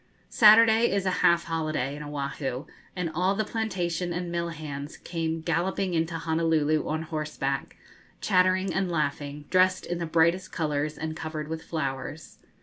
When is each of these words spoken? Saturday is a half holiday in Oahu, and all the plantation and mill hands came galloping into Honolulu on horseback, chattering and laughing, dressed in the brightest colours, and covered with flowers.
Saturday 0.31 0.91
is 0.91 1.05
a 1.05 1.11
half 1.21 1.43
holiday 1.43 1.95
in 1.95 2.01
Oahu, 2.01 2.65
and 2.95 3.11
all 3.13 3.35
the 3.35 3.45
plantation 3.45 4.11
and 4.11 4.31
mill 4.31 4.49
hands 4.49 4.97
came 4.97 5.41
galloping 5.41 5.93
into 5.93 6.17
Honolulu 6.17 6.87
on 6.87 7.03
horseback, 7.03 7.75
chattering 8.19 8.73
and 8.73 8.89
laughing, 8.91 9.45
dressed 9.51 9.85
in 9.85 9.99
the 9.99 10.07
brightest 10.07 10.51
colours, 10.51 10.97
and 10.97 11.15
covered 11.15 11.47
with 11.49 11.61
flowers. 11.63 12.39